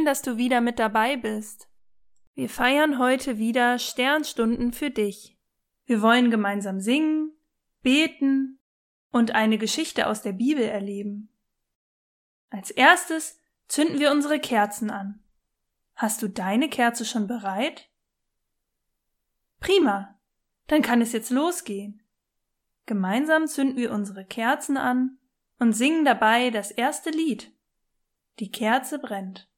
Schön, 0.00 0.06
dass 0.06 0.22
du 0.22 0.38
wieder 0.38 0.62
mit 0.62 0.78
dabei 0.78 1.18
bist. 1.18 1.68
Wir 2.32 2.48
feiern 2.48 2.98
heute 2.98 3.36
wieder 3.36 3.78
Sternstunden 3.78 4.72
für 4.72 4.88
dich. 4.88 5.36
Wir 5.84 6.00
wollen 6.00 6.30
gemeinsam 6.30 6.80
singen, 6.80 7.34
beten 7.82 8.58
und 9.10 9.32
eine 9.32 9.58
Geschichte 9.58 10.06
aus 10.06 10.22
der 10.22 10.32
Bibel 10.32 10.64
erleben. 10.64 11.28
Als 12.48 12.70
erstes 12.70 13.38
zünden 13.68 13.98
wir 13.98 14.10
unsere 14.10 14.40
Kerzen 14.40 14.88
an. 14.88 15.22
Hast 15.96 16.22
du 16.22 16.28
deine 16.28 16.70
Kerze 16.70 17.04
schon 17.04 17.26
bereit? 17.26 17.90
Prima, 19.58 20.18
dann 20.66 20.80
kann 20.80 21.02
es 21.02 21.12
jetzt 21.12 21.28
losgehen. 21.28 22.02
Gemeinsam 22.86 23.46
zünden 23.46 23.76
wir 23.76 23.92
unsere 23.92 24.24
Kerzen 24.24 24.78
an 24.78 25.18
und 25.58 25.74
singen 25.74 26.06
dabei 26.06 26.48
das 26.48 26.70
erste 26.70 27.10
Lied. 27.10 27.52
Die 28.38 28.50
Kerze 28.50 28.98
brennt. 28.98 29.49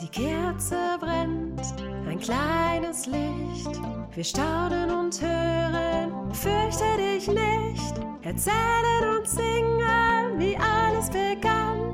Die 0.00 0.08
Kerze 0.08 0.76
brennt, 1.00 1.60
ein 2.08 2.18
kleines 2.18 3.06
Licht. 3.06 3.80
Wir 4.14 4.24
staunen 4.24 4.90
und 4.90 5.20
hören, 5.20 6.32
fürchte 6.32 6.84
dich 6.96 7.28
nicht. 7.28 7.94
Erzählen 8.22 9.18
und 9.18 9.28
singen, 9.28 10.38
wie 10.38 10.56
alles 10.56 11.10
begann. 11.10 11.85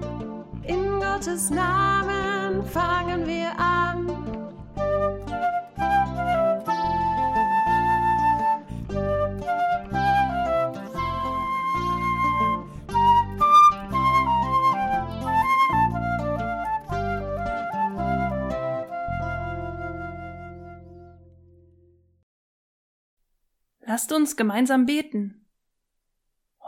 Gottes 1.24 1.50
Namen 1.50 2.66
fangen 2.66 3.28
wir 3.28 3.56
an. 3.56 4.08
Lasst 23.86 24.10
uns 24.10 24.34
gemeinsam 24.36 24.86
beten. 24.86 25.46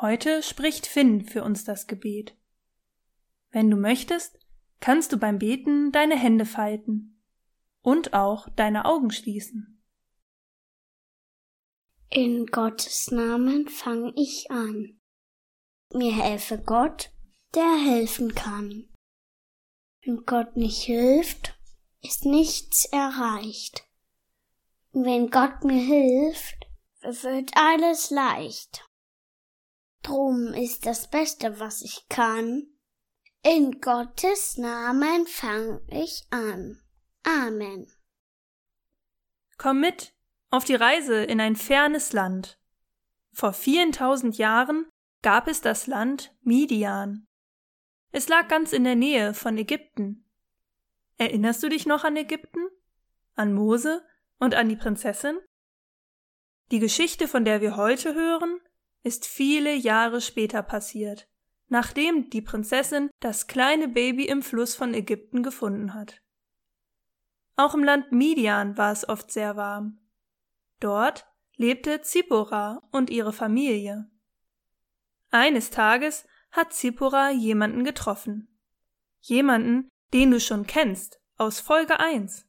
Heute 0.00 0.44
spricht 0.44 0.86
Finn 0.86 1.24
für 1.24 1.42
uns 1.42 1.64
das 1.64 1.88
Gebet. 1.88 2.36
Wenn 3.50 3.68
du 3.68 3.76
möchtest, 3.76 4.43
kannst 4.80 5.12
du 5.12 5.16
beim 5.16 5.38
Beten 5.38 5.92
deine 5.92 6.16
Hände 6.18 6.46
falten 6.46 7.22
und 7.82 8.14
auch 8.14 8.48
deine 8.50 8.84
Augen 8.84 9.10
schließen. 9.10 9.82
In 12.10 12.46
Gottes 12.46 13.10
Namen 13.10 13.68
fange 13.68 14.12
ich 14.16 14.50
an. 14.50 15.00
Mir 15.92 16.12
helfe 16.12 16.58
Gott, 16.58 17.10
der 17.54 17.76
helfen 17.76 18.34
kann. 18.34 18.88
Wenn 20.04 20.24
Gott 20.24 20.56
nicht 20.56 20.82
hilft, 20.82 21.58
ist 22.02 22.24
nichts 22.24 22.84
erreicht. 22.84 23.84
Wenn 24.92 25.30
Gott 25.30 25.64
mir 25.64 25.82
hilft, 25.82 26.66
wird 27.00 27.50
alles 27.56 28.10
leicht. 28.10 28.88
Drum 30.02 30.52
ist 30.54 30.86
das 30.86 31.08
Beste, 31.08 31.58
was 31.58 31.82
ich 31.82 32.06
kann. 32.08 32.66
In 33.46 33.78
Gottes 33.82 34.56
Namen 34.56 35.26
fang 35.26 35.82
ich 35.88 36.26
an. 36.30 36.80
Amen. 37.24 37.86
Komm 39.58 39.80
mit 39.80 40.14
auf 40.50 40.64
die 40.64 40.74
Reise 40.74 41.24
in 41.24 41.42
ein 41.42 41.54
fernes 41.54 42.14
Land. 42.14 42.58
Vor 43.34 43.52
vielen 43.52 43.92
tausend 43.92 44.38
Jahren 44.38 44.88
gab 45.20 45.46
es 45.46 45.60
das 45.60 45.86
Land 45.86 46.34
Midian. 46.40 47.26
Es 48.12 48.28
lag 48.28 48.48
ganz 48.48 48.72
in 48.72 48.84
der 48.84 48.96
Nähe 48.96 49.34
von 49.34 49.58
Ägypten. 49.58 50.24
Erinnerst 51.18 51.62
du 51.62 51.68
dich 51.68 51.84
noch 51.84 52.04
an 52.04 52.16
Ägypten? 52.16 52.66
An 53.34 53.52
Mose 53.52 54.02
und 54.38 54.54
an 54.54 54.70
die 54.70 54.76
Prinzessin? 54.76 55.38
Die 56.70 56.78
Geschichte, 56.78 57.28
von 57.28 57.44
der 57.44 57.60
wir 57.60 57.76
heute 57.76 58.14
hören, 58.14 58.58
ist 59.02 59.26
viele 59.26 59.74
Jahre 59.74 60.22
später 60.22 60.62
passiert, 60.62 61.28
nachdem 61.68 62.30
die 62.30 62.42
Prinzessin 62.42 63.10
das 63.20 63.46
kleine 63.46 63.88
Baby 63.88 64.26
im 64.26 64.42
Fluss 64.42 64.74
von 64.74 64.94
Ägypten 64.94 65.42
gefunden 65.42 65.94
hat. 65.94 66.20
Auch 67.56 67.74
im 67.74 67.84
Land 67.84 68.12
Midian 68.12 68.76
war 68.76 68.92
es 68.92 69.08
oft 69.08 69.30
sehr 69.30 69.56
warm. 69.56 70.00
Dort 70.80 71.26
lebte 71.56 72.00
Zippora 72.00 72.82
und 72.90 73.10
ihre 73.10 73.32
Familie. 73.32 74.10
Eines 75.30 75.70
Tages 75.70 76.26
hat 76.50 76.72
Zippora 76.72 77.30
jemanden 77.30 77.84
getroffen. 77.84 78.48
Jemanden, 79.20 79.88
den 80.12 80.30
du 80.30 80.40
schon 80.40 80.66
kennst, 80.66 81.20
aus 81.36 81.60
Folge 81.60 81.98
1. 81.98 82.46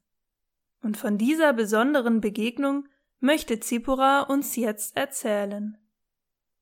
Und 0.82 0.98
von 0.98 1.18
dieser 1.18 1.54
besonderen 1.54 2.22
Begegnung 2.22 2.88
möchte 3.20 3.60
Zipora 3.60 4.22
uns 4.22 4.56
jetzt 4.56 4.96
erzählen. 4.96 5.78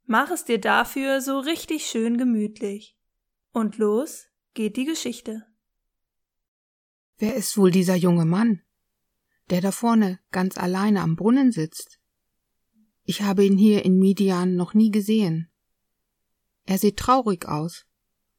Mach 0.05 0.31
es 0.31 0.45
dir 0.45 0.59
dafür 0.59 1.21
so 1.21 1.39
richtig 1.39 1.85
schön 1.85 2.17
gemütlich. 2.17 2.97
Und 3.51 3.77
los 3.77 4.25
geht 4.53 4.77
die 4.77 4.85
Geschichte. 4.85 5.45
Wer 7.17 7.35
ist 7.35 7.57
wohl 7.57 7.71
dieser 7.71 7.95
junge 7.95 8.25
Mann, 8.25 8.61
der 9.49 9.61
da 9.61 9.71
vorne 9.71 10.19
ganz 10.31 10.57
alleine 10.57 11.01
am 11.01 11.15
Brunnen 11.15 11.51
sitzt? 11.51 11.99
Ich 13.03 13.21
habe 13.21 13.45
ihn 13.45 13.57
hier 13.57 13.85
in 13.85 13.97
Midian 13.97 14.55
noch 14.55 14.73
nie 14.73 14.91
gesehen. 14.91 15.49
Er 16.65 16.77
sieht 16.77 16.97
traurig 16.97 17.47
aus, 17.47 17.85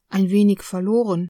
ein 0.08 0.30
wenig 0.30 0.62
verloren. 0.62 1.28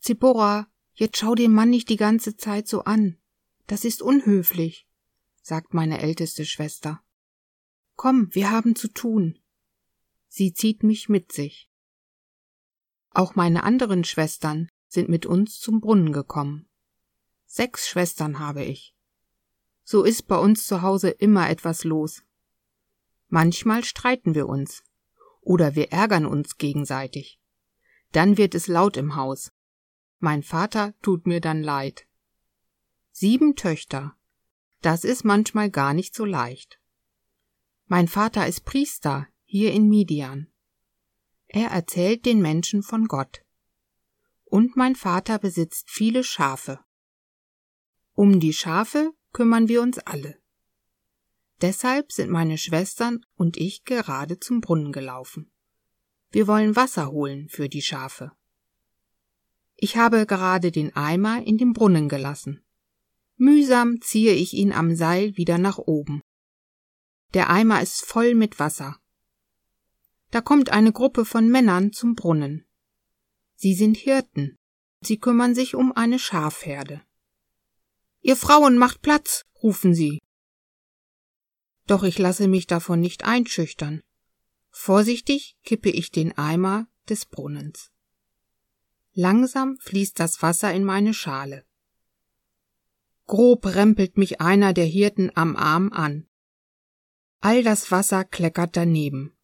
Zippora, 0.00 0.68
jetzt 0.94 1.18
schau 1.18 1.34
den 1.34 1.52
Mann 1.52 1.70
nicht 1.70 1.88
die 1.88 1.96
ganze 1.96 2.36
Zeit 2.36 2.68
so 2.68 2.84
an. 2.84 3.18
Das 3.66 3.84
ist 3.84 4.02
unhöflich 4.02 4.88
sagt 5.48 5.72
meine 5.72 6.00
älteste 6.00 6.44
Schwester. 6.44 7.00
Komm, 7.98 8.32
wir 8.32 8.52
haben 8.52 8.76
zu 8.76 8.86
tun. 8.86 9.40
Sie 10.28 10.52
zieht 10.52 10.84
mich 10.84 11.08
mit 11.08 11.32
sich. 11.32 11.68
Auch 13.10 13.34
meine 13.34 13.64
anderen 13.64 14.04
Schwestern 14.04 14.68
sind 14.86 15.08
mit 15.08 15.26
uns 15.26 15.58
zum 15.58 15.80
Brunnen 15.80 16.12
gekommen. 16.12 16.68
Sechs 17.44 17.88
Schwestern 17.88 18.38
habe 18.38 18.62
ich. 18.62 18.94
So 19.82 20.04
ist 20.04 20.28
bei 20.28 20.36
uns 20.38 20.64
zu 20.68 20.82
Hause 20.82 21.10
immer 21.10 21.50
etwas 21.50 21.82
los. 21.82 22.22
Manchmal 23.26 23.82
streiten 23.82 24.36
wir 24.36 24.48
uns 24.48 24.84
oder 25.40 25.74
wir 25.74 25.90
ärgern 25.90 26.24
uns 26.24 26.56
gegenseitig. 26.56 27.40
Dann 28.12 28.36
wird 28.36 28.54
es 28.54 28.68
laut 28.68 28.96
im 28.96 29.16
Haus. 29.16 29.50
Mein 30.20 30.44
Vater 30.44 30.94
tut 31.02 31.26
mir 31.26 31.40
dann 31.40 31.64
leid. 31.64 32.06
Sieben 33.10 33.56
Töchter, 33.56 34.14
das 34.82 35.02
ist 35.02 35.24
manchmal 35.24 35.68
gar 35.68 35.94
nicht 35.94 36.14
so 36.14 36.24
leicht. 36.24 36.78
Mein 37.90 38.06
Vater 38.06 38.46
ist 38.46 38.66
Priester 38.66 39.28
hier 39.44 39.72
in 39.72 39.88
Midian. 39.88 40.48
Er 41.46 41.68
erzählt 41.68 42.26
den 42.26 42.42
Menschen 42.42 42.82
von 42.82 43.06
Gott. 43.06 43.42
Und 44.44 44.76
mein 44.76 44.94
Vater 44.94 45.38
besitzt 45.38 45.88
viele 45.88 46.22
Schafe. 46.22 46.80
Um 48.12 48.40
die 48.40 48.52
Schafe 48.52 49.12
kümmern 49.32 49.68
wir 49.68 49.80
uns 49.80 49.98
alle. 50.00 50.38
Deshalb 51.62 52.12
sind 52.12 52.30
meine 52.30 52.58
Schwestern 52.58 53.24
und 53.36 53.56
ich 53.56 53.84
gerade 53.84 54.38
zum 54.38 54.60
Brunnen 54.60 54.92
gelaufen. 54.92 55.50
Wir 56.30 56.46
wollen 56.46 56.76
Wasser 56.76 57.10
holen 57.10 57.48
für 57.48 57.70
die 57.70 57.82
Schafe. 57.82 58.32
Ich 59.76 59.96
habe 59.96 60.26
gerade 60.26 60.70
den 60.70 60.94
Eimer 60.94 61.42
in 61.42 61.56
den 61.56 61.72
Brunnen 61.72 62.10
gelassen. 62.10 62.62
Mühsam 63.36 64.02
ziehe 64.02 64.34
ich 64.34 64.52
ihn 64.52 64.72
am 64.72 64.94
Seil 64.94 65.38
wieder 65.38 65.56
nach 65.56 65.78
oben. 65.78 66.20
Der 67.34 67.50
Eimer 67.50 67.82
ist 67.82 68.04
voll 68.04 68.34
mit 68.34 68.58
Wasser. 68.58 68.98
Da 70.30 70.40
kommt 70.40 70.70
eine 70.70 70.92
Gruppe 70.92 71.24
von 71.24 71.48
Männern 71.48 71.92
zum 71.92 72.14
Brunnen. 72.14 72.66
Sie 73.56 73.74
sind 73.74 73.96
Hirten. 73.96 74.56
Sie 75.00 75.18
kümmern 75.18 75.54
sich 75.54 75.74
um 75.74 75.92
eine 75.92 76.18
Schafherde. 76.18 77.02
Ihr 78.20 78.36
Frauen 78.36 78.78
macht 78.78 79.02
Platz, 79.02 79.44
rufen 79.62 79.94
sie. 79.94 80.20
Doch 81.86 82.02
ich 82.02 82.18
lasse 82.18 82.48
mich 82.48 82.66
davon 82.66 83.00
nicht 83.00 83.24
einschüchtern. 83.24 84.02
Vorsichtig 84.70 85.56
kippe 85.64 85.90
ich 85.90 86.10
den 86.10 86.36
Eimer 86.36 86.86
des 87.08 87.26
Brunnens. 87.26 87.90
Langsam 89.12 89.78
fließt 89.80 90.20
das 90.20 90.42
Wasser 90.42 90.72
in 90.72 90.84
meine 90.84 91.14
Schale. 91.14 91.64
Grob 93.26 93.66
rempelt 93.66 94.16
mich 94.16 94.40
einer 94.40 94.72
der 94.72 94.84
Hirten 94.84 95.32
am 95.34 95.56
Arm 95.56 95.92
an. 95.92 96.27
All 97.40 97.62
das 97.62 97.90
Wasser 97.90 98.24
kleckert 98.24 98.76
daneben. 98.76 99.36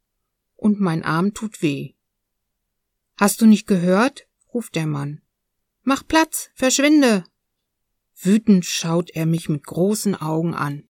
Und 0.57 0.81
mein 0.81 1.03
Arm 1.03 1.35
tut 1.35 1.63
weh. 1.63 1.95
Hast 3.17 3.41
du 3.41 3.47
nicht 3.47 3.67
gehört? 3.67 4.27
ruft 4.53 4.75
der 4.75 4.87
Mann. 4.87 5.21
Mach 5.83 6.07
Platz, 6.07 6.51
verschwinde. 6.55 7.25
Wütend 8.17 8.65
schaut 8.65 9.11
er 9.11 9.27
mich 9.27 9.49
mit 9.49 9.65
großen 9.65 10.15
Augen 10.15 10.55
an. 10.55 10.89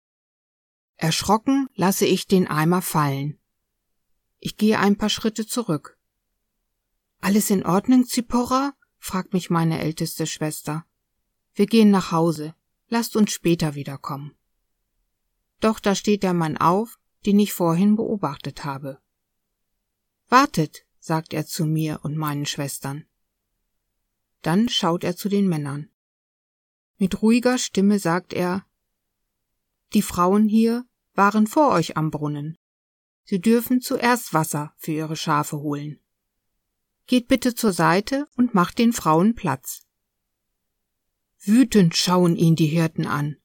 Erschrocken 0.97 1.69
lasse 1.75 2.07
ich 2.07 2.27
den 2.27 2.47
Eimer 2.47 2.83
fallen. 2.83 3.39
Ich 4.39 4.57
gehe 4.57 4.79
ein 4.79 4.97
paar 4.97 5.11
Schritte 5.11 5.47
zurück. 5.47 5.99
Alles 7.21 7.51
in 7.51 7.65
Ordnung, 7.67 8.07
Zipporah? 8.07 8.75
fragt 8.99 9.33
mich 9.33 9.51
meine 9.51 9.81
älteste 9.81 10.27
Schwester. 10.27 10.87
Wir 11.55 11.67
gehen 11.67 11.91
nach 11.91 12.13
Hause. 12.13 12.55
Lasst 12.89 13.17
uns 13.17 13.33
später 13.33 13.75
wiederkommen. 13.75 14.37
Doch 15.61 15.81
da 15.81 15.95
steht 15.95 16.23
der 16.23 16.35
Mann 16.35 16.57
auf, 16.57 16.99
den 17.25 17.39
ich 17.39 17.53
vorhin 17.53 17.97
beobachtet 17.97 18.65
habe. 18.65 19.01
Wartet, 20.29 20.87
sagt 20.99 21.33
er 21.33 21.47
zu 21.47 21.65
mir 21.65 22.01
und 22.03 22.17
meinen 22.17 22.47
Schwestern. 22.47 23.07
Dann 24.43 24.69
schaut 24.69 25.05
er 25.05 25.17
zu 25.17 25.29
den 25.29 25.49
Männern. 25.49 25.91
Mit 26.99 27.23
ruhiger 27.23 27.59
Stimme 27.59 27.99
sagt 27.99 28.33
er 28.33 28.67
Die 29.93 30.03
Frauen 30.03 30.49
hier 30.49 30.85
waren 31.15 31.47
vor 31.47 31.73
euch 31.73 31.97
am 31.97 32.11
Brunnen. 32.11 32.59
Sie 33.25 33.41
dürfen 33.41 33.81
zuerst 33.81 34.35
Wasser 34.35 34.73
für 34.77 34.93
ihre 34.93 35.17
Schafe 35.17 35.59
holen. 35.59 36.01
Geht 37.07 37.29
bitte 37.29 37.55
zur 37.55 37.73
Seite 37.73 38.29
und 38.37 38.55
macht 38.55 38.79
den 38.79 38.93
Frauen 38.93 39.35
Platz. 39.35 39.87
Wütend 41.41 41.97
schauen 41.97 42.37
ihn 42.37 42.57
die 42.57 42.67
Hirten 42.67 43.07
an. 43.07 43.37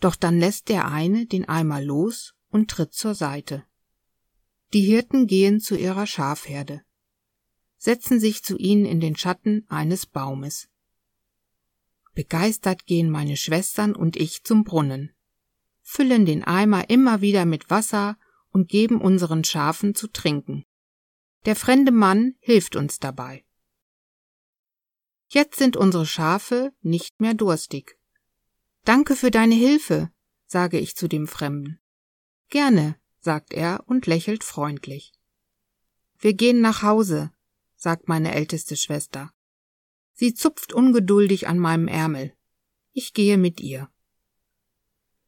Doch 0.00 0.16
dann 0.16 0.38
lässt 0.38 0.68
der 0.68 0.88
eine 0.88 1.26
den 1.26 1.48
Eimer 1.48 1.80
los 1.80 2.34
und 2.50 2.70
tritt 2.70 2.92
zur 2.92 3.14
Seite. 3.14 3.64
Die 4.72 4.82
Hirten 4.82 5.26
gehen 5.26 5.60
zu 5.60 5.76
ihrer 5.76 6.06
Schafherde, 6.06 6.82
setzen 7.78 8.20
sich 8.20 8.44
zu 8.44 8.56
ihnen 8.58 8.84
in 8.84 9.00
den 9.00 9.16
Schatten 9.16 9.64
eines 9.68 10.06
Baumes. 10.06 10.68
Begeistert 12.14 12.86
gehen 12.86 13.10
meine 13.10 13.36
Schwestern 13.36 13.94
und 13.94 14.16
ich 14.16 14.44
zum 14.44 14.64
Brunnen, 14.64 15.14
füllen 15.82 16.26
den 16.26 16.44
Eimer 16.44 16.90
immer 16.90 17.20
wieder 17.20 17.44
mit 17.44 17.70
Wasser 17.70 18.18
und 18.50 18.68
geben 18.68 19.00
unseren 19.00 19.44
Schafen 19.44 19.94
zu 19.94 20.08
trinken. 20.08 20.64
Der 21.44 21.56
fremde 21.56 21.92
Mann 21.92 22.34
hilft 22.40 22.76
uns 22.76 22.98
dabei. 22.98 23.44
Jetzt 25.28 25.58
sind 25.58 25.76
unsere 25.76 26.06
Schafe 26.06 26.72
nicht 26.80 27.20
mehr 27.20 27.34
durstig. 27.34 27.97
Danke 28.88 29.16
für 29.16 29.30
deine 29.30 29.54
Hilfe, 29.54 30.10
sage 30.46 30.78
ich 30.78 30.96
zu 30.96 31.08
dem 31.08 31.28
Fremden. 31.28 31.78
Gerne, 32.48 32.96
sagt 33.20 33.52
er 33.52 33.82
und 33.84 34.06
lächelt 34.06 34.44
freundlich. 34.44 35.12
Wir 36.18 36.32
gehen 36.32 36.62
nach 36.62 36.82
Hause, 36.82 37.30
sagt 37.76 38.08
meine 38.08 38.34
älteste 38.34 38.76
Schwester. 38.76 39.30
Sie 40.14 40.32
zupft 40.32 40.72
ungeduldig 40.72 41.48
an 41.48 41.58
meinem 41.58 41.86
Ärmel. 41.86 42.34
Ich 42.92 43.12
gehe 43.12 43.36
mit 43.36 43.60
ihr. 43.60 43.90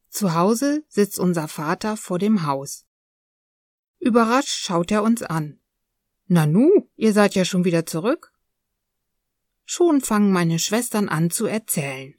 Zu 0.08 0.32
Hause 0.32 0.82
sitzt 0.88 1.18
unser 1.18 1.46
Vater 1.46 1.98
vor 1.98 2.18
dem 2.18 2.46
Haus. 2.46 2.86
Überrascht 3.98 4.56
schaut 4.56 4.90
er 4.90 5.02
uns 5.02 5.22
an. 5.22 5.60
Nanu, 6.28 6.88
ihr 6.96 7.12
seid 7.12 7.34
ja 7.34 7.44
schon 7.44 7.66
wieder 7.66 7.84
zurück? 7.84 8.32
Schon 9.66 10.00
fangen 10.00 10.32
meine 10.32 10.58
Schwestern 10.58 11.10
an 11.10 11.30
zu 11.30 11.44
erzählen. 11.44 12.14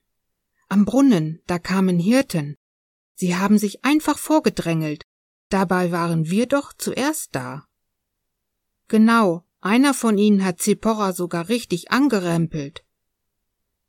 Am 0.72 0.86
Brunnen, 0.86 1.42
da 1.48 1.60
kamen 1.60 2.00
Hirten. 2.00 2.56
Sie 3.16 3.36
haben 3.36 3.58
sich 3.58 3.84
einfach 3.84 4.18
vorgedrängelt. 4.18 5.04
Dabei 5.50 5.92
waren 5.92 6.30
wir 6.30 6.46
doch 6.46 6.72
zuerst 6.72 7.36
da. 7.36 7.68
Genau, 8.88 9.46
einer 9.60 9.94
von 9.94 10.18
ihnen 10.18 10.46
hat 10.46 10.62
Zipporah 10.62 11.12
sogar 11.12 11.50
richtig 11.50 11.92
angerempelt. 11.92 12.86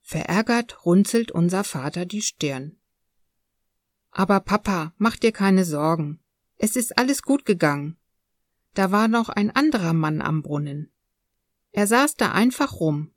Verärgert 0.00 0.84
runzelt 0.84 1.30
unser 1.30 1.62
Vater 1.62 2.04
die 2.04 2.20
Stirn. 2.20 2.80
Aber 4.10 4.40
Papa, 4.40 4.92
mach 4.96 5.14
dir 5.14 5.30
keine 5.30 5.64
Sorgen. 5.64 6.18
Es 6.56 6.74
ist 6.74 6.98
alles 6.98 7.22
gut 7.22 7.44
gegangen. 7.44 7.96
Da 8.74 8.90
war 8.90 9.06
noch 9.06 9.28
ein 9.28 9.52
anderer 9.52 9.92
Mann 9.92 10.20
am 10.20 10.42
Brunnen. 10.42 10.90
Er 11.70 11.86
saß 11.86 12.16
da 12.16 12.32
einfach 12.32 12.80
rum, 12.80 13.14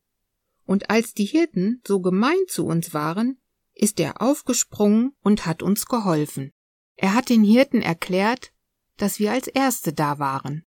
und 0.66 0.92
als 0.92 1.16
die 1.16 1.26
Hirten 1.26 1.82
so 1.84 2.00
gemein 2.00 2.38
zu 2.48 2.68
uns 2.68 2.94
waren, 2.94 3.40
ist 3.76 4.00
er 4.00 4.22
aufgesprungen 4.22 5.16
und 5.22 5.46
hat 5.46 5.62
uns 5.62 5.86
geholfen. 5.86 6.52
Er 6.96 7.14
hat 7.14 7.30
den 7.30 7.44
Hirten 7.44 7.82
erklärt, 7.82 8.52
dass 8.98 9.20
wir 9.20 9.32
als 9.32 9.48
Erste 9.48 9.94
da 9.94 10.18
waren 10.18 10.66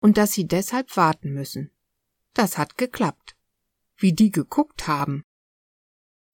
und 0.00 0.16
dass 0.16 0.32
sie 0.32 0.46
deshalb 0.46 0.96
warten 0.96 1.32
müssen. 1.32 1.70
Das 2.34 2.58
hat 2.58 2.76
geklappt. 2.76 3.36
Wie 3.96 4.12
die 4.12 4.32
geguckt 4.32 4.88
haben. 4.88 5.24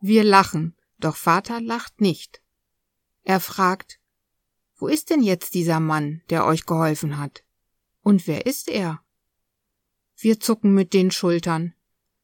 Wir 0.00 0.25
lachen, 0.25 0.77
doch 0.99 1.17
Vater 1.17 1.61
lacht 1.61 2.00
nicht. 2.00 2.41
Er 3.25 3.41
fragt, 3.41 4.00
wo 4.77 4.87
ist 4.87 5.11
denn 5.11 5.23
jetzt 5.23 5.55
dieser 5.55 5.81
Mann, 5.81 6.23
der 6.31 6.47
euch 6.47 6.65
geholfen 6.65 7.19
hat? 7.19 7.45
Und 8.00 8.27
wer 8.27 8.47
ist 8.47 8.69
er? 8.69 9.03
Wir 10.17 10.41
zucken 10.41 10.73
mit 10.73 10.95
den 10.95 11.11
Schultern. 11.11 11.75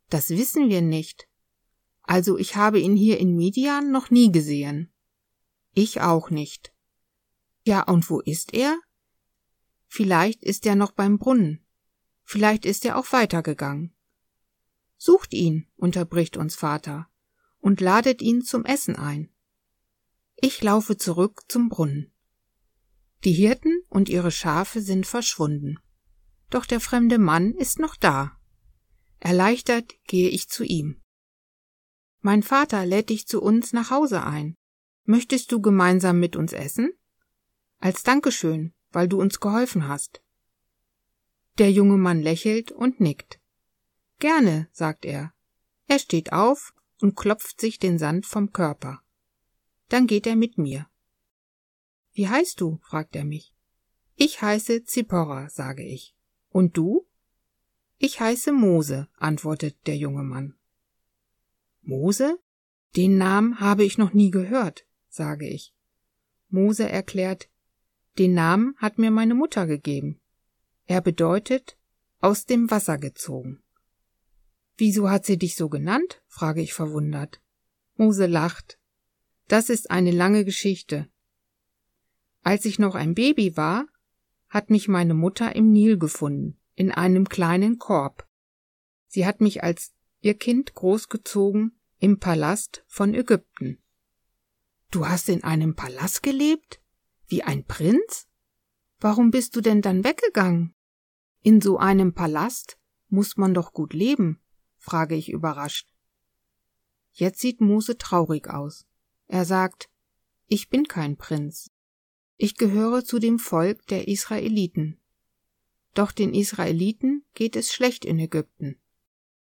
Das 0.09 0.31
wissen 0.31 0.69
wir 0.69 0.81
nicht. 0.81 1.29
Also 2.05 2.39
ich 2.39 2.55
habe 2.55 2.79
ihn 2.79 2.97
hier 2.97 3.19
in 3.19 3.35
Midian 3.35 3.91
noch 3.91 4.11
nie 4.11 4.31
gesehen. 4.31 4.93
Ich 5.73 6.01
auch 6.01 6.31
nicht. 6.31 6.73
Ja, 7.65 7.83
und 7.83 8.09
wo 8.11 8.21
ist 8.21 8.55
er? 8.55 8.79
Vielleicht 9.87 10.45
ist 10.45 10.67
er 10.67 10.77
noch 10.77 10.93
beim 10.93 11.19
Brunnen. 11.19 11.65
Vielleicht 12.23 12.67
ist 12.67 12.85
er 12.85 12.99
auch 12.99 13.13
weitergegangen. 13.13 13.95
Sucht 14.97 15.33
ihn, 15.33 15.67
unterbricht 15.77 16.37
uns 16.37 16.55
Vater, 16.55 17.09
und 17.59 17.81
ladet 17.81 18.23
ihn 18.23 18.43
zum 18.43 18.65
Essen 18.65 18.97
ein. 18.97 19.31
Ich 20.37 20.63
laufe 20.63 20.97
zurück 20.97 21.43
zum 21.49 21.69
Brunnen. 21.69 22.13
Die 23.25 23.33
Hirten 23.33 23.83
und 23.89 24.11
ihre 24.11 24.31
Schafe 24.31 24.83
sind 24.83 25.07
verschwunden. 25.07 25.79
Doch 26.51 26.67
der 26.67 26.81
fremde 26.81 27.19
Mann 27.19 27.55
ist 27.55 27.79
noch 27.79 27.97
da. 27.97 28.37
Erleichtert 29.21 29.95
gehe 30.07 30.29
ich 30.29 30.49
zu 30.49 30.65
ihm. 30.65 31.01
Mein 32.27 32.43
Vater 32.43 32.87
lädt 32.87 33.11
dich 33.11 33.27
zu 33.27 33.43
uns 33.43 33.75
nach 33.75 33.91
Hause 33.91 34.25
ein. 34.25 34.57
Möchtest 35.05 35.53
du 35.53 35.61
gemeinsam 35.61 36.21
mit 36.21 36.37
uns 36.37 36.55
essen? 36.55 36.91
Als 37.81 38.03
Dankeschön, 38.03 38.73
weil 38.93 39.09
du 39.09 39.21
uns 39.21 39.41
geholfen 39.41 39.89
hast. 39.89 40.23
Der 41.59 41.71
junge 41.71 41.99
Mann 41.99 42.23
lächelt 42.23 42.73
und 42.73 42.99
nickt. 42.99 43.41
Gerne, 44.21 44.71
sagt 44.73 45.05
er. 45.05 45.35
Er 45.87 45.99
steht 45.99 46.33
auf 46.33 46.73
und 46.99 47.15
klopft 47.15 47.61
sich 47.61 47.79
den 47.79 47.99
Sand 47.99 48.25
vom 48.25 48.55
Körper. 48.55 49.03
Dann 49.91 50.07
geht 50.07 50.27
er 50.27 50.37
mit 50.37 50.57
mir. 50.57 50.89
Wie 52.15 52.31
heißt 52.31 52.59
du? 52.59 52.79
fragt 52.85 53.15
er 53.17 53.27
mich. 53.27 53.55
Ich 54.15 54.41
heiße 54.41 54.85
Zipporah, 54.85 55.51
sage 55.51 55.85
ich. 55.85 56.17
Und 56.49 56.79
du? 56.79 57.07
Ich 57.99 58.19
heiße 58.21 58.51
Mose, 58.55 59.09
antwortet 59.19 59.77
der 59.87 59.99
junge 59.99 60.23
Mann. 60.23 60.57
Mose? 61.87 62.39
Den 62.97 63.19
Namen 63.19 63.61
habe 63.61 63.85
ich 63.85 63.99
noch 63.99 64.13
nie 64.13 64.31
gehört, 64.31 64.87
sage 65.09 65.49
ich. 65.49 65.75
Mose 66.49 66.89
erklärt, 66.89 67.49
den 68.19 68.35
Namen 68.35 68.77
hat 68.77 68.99
mir 68.99 69.11
meine 69.11 69.35
Mutter 69.35 69.67
gegeben. 69.67 70.21
Er 70.87 71.01
bedeutet 71.01 71.77
aus 72.21 72.47
dem 72.47 72.71
Wasser 72.71 72.99
gezogen. 72.99 73.63
Wieso 74.77 75.11
hat 75.11 75.27
sie 75.27 75.39
dich 75.39 75.57
so 75.57 75.69
genannt? 75.69 76.23
frage 76.29 76.61
ich 76.61 76.75
verwundert. 76.75 77.41
Mose 77.97 78.27
lacht. 78.27 78.79
Das 79.49 79.69
ist 79.69 79.91
eine 79.91 80.11
lange 80.11 80.45
Geschichte. 80.45 81.09
Als 82.43 82.65
ich 82.65 82.79
noch 82.79 82.95
ein 82.95 83.15
Baby 83.15 83.57
war, 83.57 83.87
hat 84.49 84.71
mich 84.71 84.89
meine 84.89 85.15
Mutter 85.15 85.55
im 85.57 85.73
Nil 85.73 85.99
gefunden 85.99 86.59
in 86.75 86.91
einem 86.91 87.29
kleinen 87.29 87.79
Korb. 87.79 88.29
Sie 89.07 89.27
hat 89.27 89.41
mich 89.41 89.63
als 89.63 89.94
ihr 90.25 90.35
Kind 90.35 90.75
großgezogen 90.75 91.79
im 91.99 92.19
Palast 92.19 92.83
von 92.87 93.13
Ägypten. 93.13 93.79
Du 94.91 95.07
hast 95.07 95.29
in 95.29 95.45
einem 95.45 95.77
Palast 95.77 96.23
gelebt? 96.23 96.81
Wie 97.27 97.43
ein 97.43 97.67
Prinz? 97.67 98.27
Warum 99.01 99.31
bist 99.31 99.55
du 99.55 99.61
denn 99.61 99.83
dann 99.83 100.03
weggegangen? 100.03 100.75
In 101.43 101.61
so 101.61 101.77
einem 101.77 102.15
Palast 102.15 102.79
muss 103.09 103.37
man 103.37 103.53
doch 103.53 103.75
gut 103.75 103.93
leben, 103.93 104.41
frage 104.79 105.15
ich 105.15 105.29
überrascht. 105.29 105.93
Jetzt 107.13 107.41
sieht 107.41 107.61
Mose 107.61 107.99
traurig 107.99 108.49
aus. 108.49 108.87
Er 109.27 109.45
sagt, 109.45 109.91
ich 110.47 110.71
bin 110.71 110.89
kein 110.89 111.19
Prinz. 111.19 111.71
Ich 112.39 112.57
gehöre 112.57 113.05
zu 113.05 113.19
dem 113.19 113.39
Volk 113.39 113.87
der 113.89 114.09
Israeliten. 114.09 114.99
Doch 115.93 116.13
den 116.13 116.33
Israeliten 116.33 117.27
geht 117.35 117.57
es 117.57 117.75
schlecht 117.75 118.07
in 118.07 118.19
Ägypten. 118.19 118.81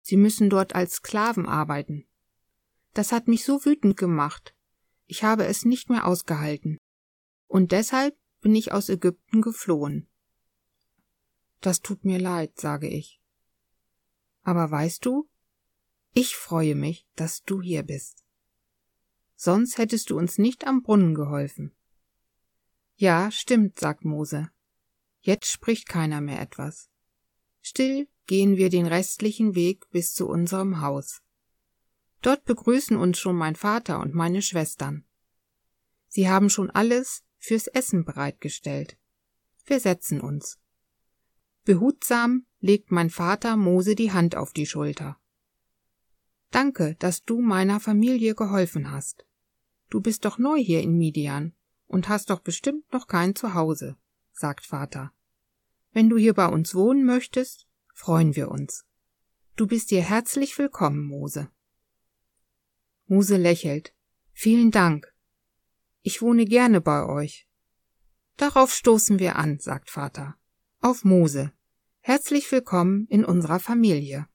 Sie 0.09 0.17
müssen 0.17 0.49
dort 0.49 0.75
als 0.75 0.95
Sklaven 0.95 1.45
arbeiten. 1.45 2.07
Das 2.95 3.13
hat 3.13 3.29
mich 3.29 3.45
so 3.45 3.67
wütend 3.67 3.99
gemacht. 3.99 4.55
Ich 5.05 5.23
habe 5.23 5.45
es 5.45 5.67
nicht 5.67 5.91
mehr 5.91 6.07
ausgehalten. 6.07 6.79
Und 7.47 7.73
deshalb 7.73 8.17
bin 8.41 8.55
ich 8.55 8.73
aus 8.73 8.89
Ägypten 8.89 9.43
geflohen. 9.43 10.09
Das 11.61 11.83
tut 11.83 12.07
mir 12.07 12.19
leid, 12.19 12.59
sage 12.59 12.89
ich. 12.89 13.21
Aber 14.45 14.71
weißt 14.71 15.05
du, 15.05 15.29
ich 16.15 16.37
freue 16.37 16.75
mich, 16.75 17.07
dass 17.15 17.43
du 17.43 17.61
hier 17.61 17.83
bist. 17.83 18.25
Sonst 19.37 19.77
hättest 19.77 20.09
du 20.09 20.17
uns 20.17 20.39
nicht 20.39 20.67
am 20.67 20.83
Brunnen 20.83 21.15
geholfen. 21.15 21.77
Ja, 22.97 23.31
stimmt, 23.31 23.79
sagt 23.79 24.07
Mose. 24.07 24.51
Jetzt 25.21 25.51
spricht 25.51 25.87
keiner 25.87 26.23
mehr 26.23 26.41
etwas. 26.41 26.89
Still 27.61 28.09
gehen 28.29 28.59
wir 28.59 28.69
den 28.69 28.87
restlichen 28.87 29.57
Weg 29.57 29.91
bis 29.91 30.15
zu 30.15 30.29
unserem 30.29 30.81
Haus. 30.81 31.23
Dort 32.23 32.45
begrüßen 32.45 32.97
uns 32.97 33.19
schon 33.19 33.35
mein 33.35 33.57
Vater 33.57 34.01
und 34.01 34.15
meine 34.15 34.43
Schwestern. 34.43 35.05
Sie 36.09 36.29
haben 36.29 36.51
schon 36.51 36.71
alles 36.71 37.25
fürs 37.39 37.69
Essen 37.69 38.05
bereitgestellt. 38.05 38.99
Wir 39.65 39.81
setzen 39.81 40.21
uns. 40.21 40.59
Behutsam 41.65 42.47
legt 42.61 42.93
mein 42.93 43.09
Vater 43.09 43.57
Mose 43.57 43.95
die 43.95 44.13
Hand 44.13 44.37
auf 44.37 44.53
die 44.53 44.67
Schulter. 44.67 45.19
Danke, 46.51 46.97
dass 46.99 47.25
du 47.25 47.41
meiner 47.41 47.81
Familie 47.81 48.35
geholfen 48.35 48.91
hast. 48.91 49.27
Du 49.89 50.01
bist 50.01 50.27
doch 50.27 50.39
neu 50.39 50.59
hier 50.59 50.83
in 50.83 50.99
Midian 50.99 51.55
und 51.87 52.09
hast 52.09 52.29
doch 52.29 52.41
bestimmt 52.41 52.93
noch 52.93 53.07
kein 53.07 53.35
Zuhause, 53.35 53.97
sagt 54.33 54.67
Vater. 54.67 55.13
Wenn 55.93 56.11
du 56.11 56.19
hier 56.19 56.35
bei 56.35 56.47
uns 56.47 56.75
wohnen 56.75 57.05
möchtest, 57.05 57.68
freuen 57.99 58.37
wir 58.37 58.49
uns. 58.49 58.85
Du 59.57 59.67
bist 59.67 59.91
dir 59.91 60.03
herzlich 60.03 60.57
willkommen, 60.57 61.05
Mose. 61.05 61.51
Mose 63.07 63.37
lächelt. 63.37 63.93
Vielen 64.33 64.71
Dank. 64.71 65.13
Ich 66.03 66.23
wohne 66.23 66.45
gerne 66.45 66.81
bei 66.81 67.05
euch. 67.05 67.49
Darauf 68.37 68.73
stoßen 68.73 69.19
wir 69.19 69.35
an, 69.35 69.59
sagt 69.59 69.91
Vater. 69.91 70.37
Auf 70.81 71.05
Mose. 71.05 71.53
Herzlich 71.99 72.51
willkommen 72.53 73.09
in 73.09 73.25
unserer 73.25 73.59
Familie. 73.59 74.29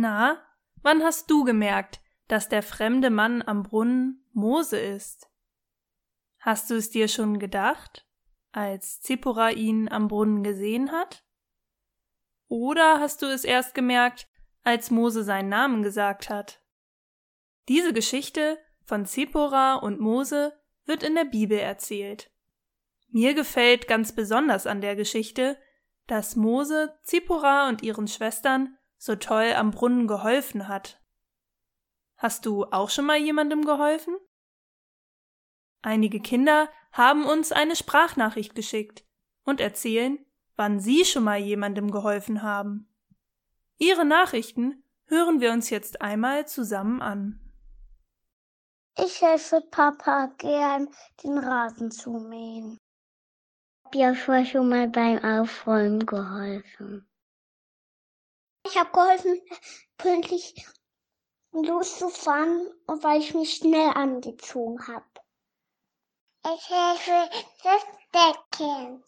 Na, 0.00 0.42
wann 0.80 1.02
hast 1.02 1.30
du 1.30 1.44
gemerkt, 1.44 2.00
dass 2.26 2.48
der 2.48 2.62
fremde 2.62 3.10
Mann 3.10 3.42
am 3.42 3.62
Brunnen 3.62 4.26
Mose 4.32 4.78
ist? 4.80 5.28
Hast 6.38 6.70
du 6.70 6.74
es 6.76 6.88
dir 6.88 7.06
schon 7.06 7.38
gedacht, 7.38 8.08
als 8.50 9.02
Zippora 9.02 9.50
ihn 9.50 9.90
am 9.90 10.08
Brunnen 10.08 10.42
gesehen 10.42 10.90
hat? 10.90 11.22
Oder 12.48 12.98
hast 12.98 13.20
du 13.20 13.26
es 13.26 13.44
erst 13.44 13.74
gemerkt, 13.74 14.26
als 14.62 14.90
Mose 14.90 15.22
seinen 15.22 15.50
Namen 15.50 15.82
gesagt 15.82 16.30
hat? 16.30 16.62
Diese 17.68 17.92
Geschichte 17.92 18.58
von 18.86 19.04
Zippora 19.04 19.74
und 19.74 20.00
Mose 20.00 20.58
wird 20.86 21.02
in 21.02 21.14
der 21.14 21.26
Bibel 21.26 21.58
erzählt. 21.58 22.30
Mir 23.10 23.34
gefällt 23.34 23.86
ganz 23.86 24.14
besonders 24.14 24.66
an 24.66 24.80
der 24.80 24.96
Geschichte, 24.96 25.58
dass 26.06 26.36
Mose 26.36 26.98
Zippora 27.02 27.68
und 27.68 27.82
ihren 27.82 28.08
Schwestern 28.08 28.78
so 29.00 29.16
toll 29.16 29.54
am 29.54 29.70
Brunnen 29.70 30.06
geholfen 30.06 30.68
hat. 30.68 31.00
Hast 32.18 32.44
du 32.44 32.66
auch 32.66 32.90
schon 32.90 33.06
mal 33.06 33.16
jemandem 33.16 33.64
geholfen? 33.64 34.14
Einige 35.80 36.20
Kinder 36.20 36.68
haben 36.92 37.24
uns 37.24 37.50
eine 37.50 37.76
Sprachnachricht 37.76 38.54
geschickt 38.54 39.04
und 39.42 39.58
erzählen, 39.58 40.18
wann 40.56 40.80
sie 40.80 41.06
schon 41.06 41.24
mal 41.24 41.38
jemandem 41.38 41.90
geholfen 41.90 42.42
haben. 42.42 42.94
Ihre 43.78 44.04
Nachrichten 44.04 44.84
hören 45.06 45.40
wir 45.40 45.52
uns 45.52 45.70
jetzt 45.70 46.02
einmal 46.02 46.46
zusammen 46.46 47.00
an. 47.00 47.40
Ich 48.98 49.22
helfe 49.22 49.62
Papa 49.70 50.30
gern, 50.36 50.90
den 51.24 51.38
Rasen 51.38 51.90
zu 51.90 52.10
mähen. 52.10 52.76
Ich 53.92 54.02
habe 54.04 54.20
ja 54.26 54.44
schon 54.44 54.68
mal 54.68 54.88
beim 54.88 55.24
Aufräumen 55.24 56.04
geholfen. 56.04 57.09
Ich 58.70 58.78
habe 58.78 58.92
geholfen, 58.92 59.42
pünktlich 59.98 60.54
loszufahren, 61.50 62.70
weil 62.86 63.20
ich 63.20 63.34
mich 63.34 63.54
schnell 63.54 63.90
angezogen 63.90 64.86
habe. 64.86 65.10
Ich 66.44 66.70
helfe 66.70 67.28
das 67.64 67.84
Decken. 68.14 69.02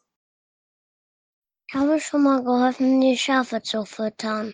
Ich 1.69 1.75
habe 1.77 2.01
schon 2.01 2.25
mal 2.25 2.43
geholfen, 2.43 3.01
die 3.01 3.17
Schafe 3.17 3.63
zu 3.63 3.85
füttern. 3.85 4.53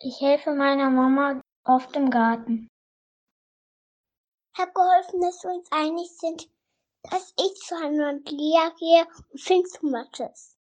Ich 0.00 0.20
helfe 0.20 0.52
meiner 0.52 0.90
Mama 0.90 1.40
oft 1.62 1.94
im 1.94 2.10
Garten. 2.10 2.66
Ich 4.52 4.60
habe 4.60 4.72
geholfen, 4.72 5.20
dass 5.20 5.44
wir 5.44 5.52
uns 5.52 5.70
einig 5.70 6.10
sind, 6.18 6.50
dass 7.04 7.32
ich 7.38 7.54
zu 7.60 7.76
Hannah 7.76 8.10
und 8.10 8.28
Lea 8.32 8.70
gehe 8.80 9.06
und 9.30 9.40
Finn 9.40 9.64
zu 9.64 9.86
Mathis. 9.86 10.53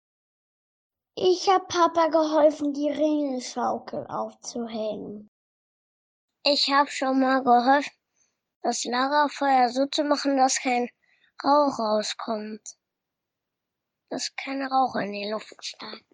Ich 1.15 1.47
habe 1.47 1.65
Papa 1.67 2.07
geholfen, 2.07 2.73
die 2.73 2.89
Ringelschaukel 2.89 4.07
aufzuhängen. 4.07 5.29
Ich 6.43 6.71
habe 6.71 6.89
schon 6.89 7.19
mal 7.19 7.43
geholfen, 7.43 7.93
das 8.63 8.83
Lagerfeuer 8.83 9.69
so 9.69 9.85
zu 9.85 10.03
machen, 10.03 10.37
dass 10.37 10.59
kein 10.59 10.89
Rauch 11.43 11.77
rauskommt. 11.77 12.61
Dass 14.09 14.35
kein 14.35 14.63
Rauch 14.63 14.95
in 14.95 15.11
die 15.11 15.29
Luft 15.29 15.53
steigt. 15.63 16.05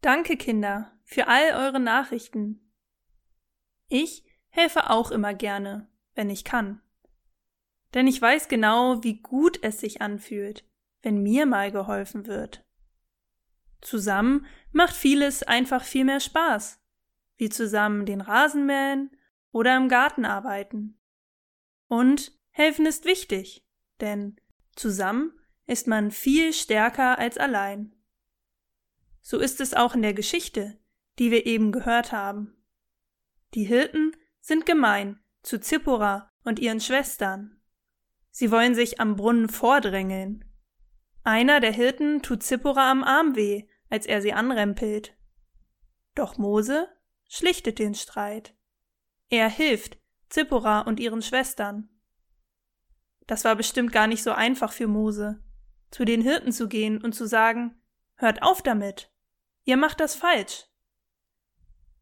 Danke, 0.00 0.36
Kinder, 0.36 0.96
für 1.04 1.26
all 1.26 1.54
eure 1.54 1.80
Nachrichten. 1.80 2.72
Ich 3.88 4.24
helfe 4.48 4.90
auch 4.90 5.10
immer 5.10 5.34
gerne, 5.34 5.90
wenn 6.14 6.30
ich 6.30 6.44
kann. 6.44 6.80
Denn 7.94 8.06
ich 8.06 8.22
weiß 8.22 8.46
genau, 8.46 9.02
wie 9.02 9.20
gut 9.20 9.62
es 9.62 9.80
sich 9.80 10.00
anfühlt, 10.00 10.64
wenn 11.02 11.22
mir 11.22 11.46
mal 11.46 11.70
geholfen 11.70 12.26
wird. 12.26 12.64
Zusammen 13.80 14.46
macht 14.72 14.94
vieles 14.94 15.42
einfach 15.42 15.84
viel 15.84 16.04
mehr 16.04 16.20
Spaß, 16.20 16.80
wie 17.36 17.48
zusammen 17.48 18.06
den 18.06 18.20
Rasen 18.20 18.66
mähen 18.66 19.10
oder 19.52 19.76
im 19.76 19.88
Garten 19.88 20.24
arbeiten. 20.24 20.98
Und 21.86 22.32
Helfen 22.50 22.86
ist 22.86 23.04
wichtig, 23.04 23.64
denn 24.00 24.36
zusammen 24.74 25.32
ist 25.66 25.86
man 25.86 26.10
viel 26.10 26.52
stärker 26.52 27.18
als 27.18 27.38
allein. 27.38 27.94
So 29.20 29.38
ist 29.38 29.60
es 29.60 29.74
auch 29.74 29.94
in 29.94 30.02
der 30.02 30.14
Geschichte, 30.14 30.78
die 31.18 31.30
wir 31.30 31.46
eben 31.46 31.70
gehört 31.70 32.12
haben. 32.12 32.56
Die 33.54 33.64
Hirten 33.64 34.16
sind 34.40 34.66
gemein 34.66 35.20
zu 35.42 35.60
Zippora 35.60 36.30
und 36.44 36.58
ihren 36.58 36.80
Schwestern. 36.80 37.60
Sie 38.30 38.50
wollen 38.50 38.74
sich 38.74 39.00
am 39.00 39.16
Brunnen 39.16 39.48
vordrängeln. 39.48 40.44
Einer 41.28 41.60
der 41.60 41.72
Hirten 41.72 42.22
tut 42.22 42.42
Zippora 42.42 42.90
am 42.90 43.04
Arm 43.04 43.36
weh, 43.36 43.68
als 43.90 44.06
er 44.06 44.22
sie 44.22 44.32
anrempelt. 44.32 45.14
Doch 46.14 46.38
Mose 46.38 46.88
schlichtet 47.28 47.78
den 47.78 47.94
Streit. 47.94 48.54
Er 49.28 49.50
hilft 49.50 49.98
Zippora 50.30 50.80
und 50.80 50.98
ihren 50.98 51.20
Schwestern. 51.20 51.90
Das 53.26 53.44
war 53.44 53.56
bestimmt 53.56 53.92
gar 53.92 54.06
nicht 54.06 54.22
so 54.22 54.32
einfach 54.32 54.72
für 54.72 54.86
Mose, 54.86 55.44
zu 55.90 56.06
den 56.06 56.22
Hirten 56.22 56.50
zu 56.50 56.66
gehen 56.66 56.96
und 56.96 57.14
zu 57.14 57.26
sagen, 57.26 57.78
hört 58.14 58.42
auf 58.42 58.62
damit, 58.62 59.12
ihr 59.64 59.76
macht 59.76 60.00
das 60.00 60.14
falsch. 60.14 60.64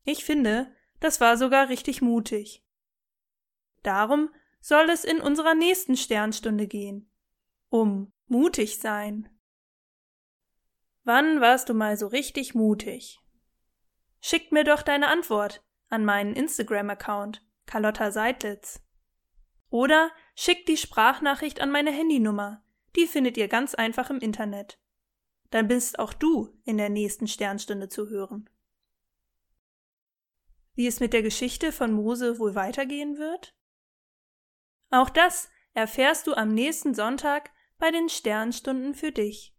Ich 0.04 0.24
finde, 0.24 0.72
das 1.00 1.20
war 1.20 1.36
sogar 1.36 1.68
richtig 1.68 2.00
mutig. 2.00 2.64
Darum 3.82 4.30
soll 4.60 4.88
es 4.88 5.02
in 5.02 5.20
unserer 5.20 5.56
nächsten 5.56 5.96
Sternstunde 5.96 6.68
gehen. 6.68 7.10
Um 7.70 8.12
mutig 8.26 8.78
sein. 8.78 9.28
Wann 11.04 11.40
warst 11.40 11.68
du 11.68 11.74
mal 11.74 11.96
so 11.96 12.06
richtig 12.08 12.54
mutig? 12.54 13.20
Schickt 14.20 14.52
mir 14.52 14.64
doch 14.64 14.82
deine 14.82 15.08
Antwort 15.08 15.64
an 15.88 16.04
meinen 16.04 16.34
Instagram-Account 16.34 17.44
Carlotta 17.66 18.10
Seidlitz. 18.10 18.82
Oder 19.70 20.10
schickt 20.34 20.68
die 20.68 20.76
Sprachnachricht 20.76 21.60
an 21.60 21.70
meine 21.70 21.92
Handynummer. 21.92 22.64
Die 22.96 23.06
findet 23.06 23.36
ihr 23.36 23.48
ganz 23.48 23.74
einfach 23.74 24.10
im 24.10 24.18
Internet. 24.18 24.80
Dann 25.50 25.68
bist 25.68 25.98
auch 25.98 26.12
du 26.12 26.58
in 26.64 26.78
der 26.78 26.88
nächsten 26.88 27.28
Sternstunde 27.28 27.88
zu 27.88 28.08
hören. 28.08 28.48
Wie 30.74 30.86
es 30.86 31.00
mit 31.00 31.12
der 31.12 31.22
Geschichte 31.22 31.72
von 31.72 31.92
Mose 31.92 32.38
wohl 32.38 32.54
weitergehen 32.54 33.18
wird? 33.18 33.54
Auch 34.90 35.10
das 35.10 35.48
erfährst 35.72 36.26
du 36.26 36.34
am 36.34 36.52
nächsten 36.52 36.94
Sonntag 36.94 37.50
bei 37.78 37.90
den 37.90 38.08
Sternstunden 38.08 38.94
für 38.94 39.12
dich. 39.12 39.54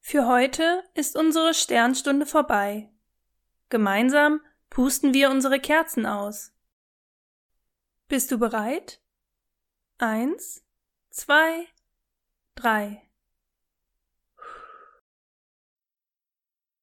Für 0.00 0.26
heute 0.26 0.84
ist 0.94 1.16
unsere 1.16 1.54
Sternstunde 1.54 2.26
vorbei. 2.26 2.92
Gemeinsam 3.70 4.40
pusten 4.68 5.14
wir 5.14 5.30
unsere 5.30 5.60
Kerzen 5.60 6.06
aus. 6.06 6.52
Bist 8.08 8.30
du 8.30 8.38
bereit? 8.38 9.00
Eins, 9.98 10.64
zwei, 11.10 11.66
drei. 12.54 13.08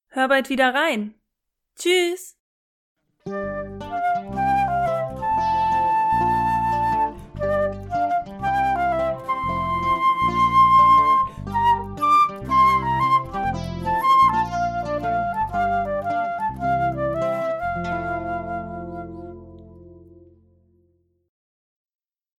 Hör 0.07 0.27
bald 0.27 0.49
wieder 0.49 0.73
rein. 0.73 1.15
Tschüss. 1.75 2.37